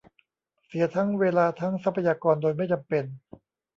[0.65, 3.03] เสียทั้งเวลาทั้งทรัพยากรโดยไม่จำเป็น